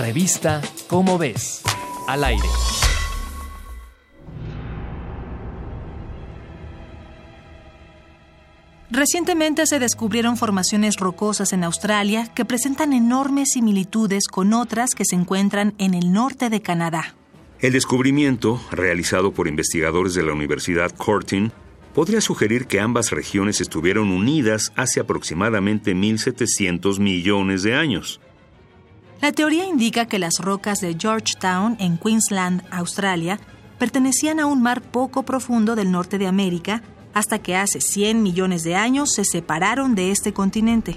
Revista 0.00 0.62
Cómo 0.88 1.18
ves, 1.18 1.60
al 2.08 2.24
aire. 2.24 2.48
Recientemente 8.90 9.66
se 9.66 9.78
descubrieron 9.78 10.38
formaciones 10.38 10.96
rocosas 10.96 11.52
en 11.52 11.64
Australia 11.64 12.32
que 12.34 12.46
presentan 12.46 12.94
enormes 12.94 13.50
similitudes 13.52 14.26
con 14.26 14.54
otras 14.54 14.94
que 14.94 15.04
se 15.04 15.16
encuentran 15.16 15.74
en 15.76 15.92
el 15.92 16.14
norte 16.14 16.48
de 16.48 16.62
Canadá. 16.62 17.14
El 17.60 17.74
descubrimiento, 17.74 18.58
realizado 18.70 19.32
por 19.32 19.48
investigadores 19.48 20.14
de 20.14 20.22
la 20.22 20.32
Universidad 20.32 20.96
Curtin, 20.96 21.52
podría 21.94 22.22
sugerir 22.22 22.66
que 22.66 22.80
ambas 22.80 23.10
regiones 23.10 23.60
estuvieron 23.60 24.10
unidas 24.10 24.72
hace 24.76 24.98
aproximadamente 24.98 25.94
1.700 25.94 26.98
millones 27.00 27.62
de 27.62 27.74
años. 27.74 28.18
La 29.20 29.32
teoría 29.32 29.66
indica 29.66 30.06
que 30.06 30.18
las 30.18 30.38
rocas 30.38 30.80
de 30.80 30.96
Georgetown, 30.98 31.76
en 31.78 31.98
Queensland, 31.98 32.62
Australia, 32.70 33.38
pertenecían 33.78 34.40
a 34.40 34.46
un 34.46 34.62
mar 34.62 34.80
poco 34.80 35.24
profundo 35.24 35.76
del 35.76 35.90
norte 35.90 36.16
de 36.16 36.26
América 36.26 36.82
hasta 37.12 37.38
que 37.38 37.54
hace 37.54 37.80
100 37.80 38.22
millones 38.22 38.62
de 38.62 38.76
años 38.76 39.12
se 39.12 39.24
separaron 39.24 39.94
de 39.94 40.10
este 40.10 40.32
continente. 40.32 40.96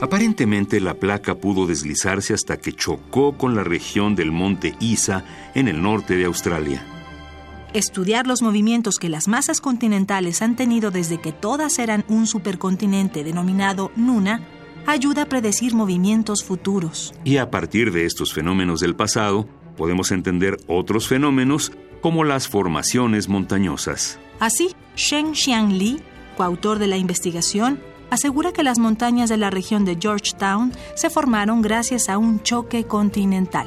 Aparentemente 0.00 0.78
la 0.78 0.94
placa 0.94 1.34
pudo 1.36 1.66
deslizarse 1.66 2.34
hasta 2.34 2.58
que 2.58 2.74
chocó 2.74 3.36
con 3.36 3.56
la 3.56 3.64
región 3.64 4.14
del 4.14 4.30
monte 4.30 4.74
Isa 4.78 5.24
en 5.54 5.68
el 5.68 5.82
norte 5.82 6.16
de 6.16 6.26
Australia. 6.26 6.95
Estudiar 7.76 8.26
los 8.26 8.40
movimientos 8.40 8.98
que 8.98 9.10
las 9.10 9.28
masas 9.28 9.60
continentales 9.60 10.40
han 10.40 10.56
tenido 10.56 10.90
desde 10.90 11.20
que 11.20 11.32
todas 11.32 11.78
eran 11.78 12.06
un 12.08 12.26
supercontinente 12.26 13.22
denominado 13.22 13.92
Nuna 13.96 14.40
ayuda 14.86 15.24
a 15.24 15.26
predecir 15.26 15.74
movimientos 15.74 16.42
futuros. 16.42 17.12
Y 17.22 17.36
a 17.36 17.50
partir 17.50 17.92
de 17.92 18.06
estos 18.06 18.32
fenómenos 18.32 18.80
del 18.80 18.96
pasado, 18.96 19.46
podemos 19.76 20.10
entender 20.10 20.56
otros 20.66 21.06
fenómenos 21.06 21.70
como 22.00 22.24
las 22.24 22.48
formaciones 22.48 23.28
montañosas. 23.28 24.18
Así, 24.40 24.70
Shen 24.96 25.34
Xiang 25.34 26.00
coautor 26.34 26.78
de 26.78 26.86
la 26.86 26.96
investigación, 26.96 27.78
asegura 28.08 28.54
que 28.54 28.62
las 28.62 28.78
montañas 28.78 29.28
de 29.28 29.36
la 29.36 29.50
región 29.50 29.84
de 29.84 29.98
Georgetown 30.00 30.72
se 30.94 31.10
formaron 31.10 31.60
gracias 31.60 32.08
a 32.08 32.16
un 32.16 32.42
choque 32.42 32.84
continental. 32.84 33.66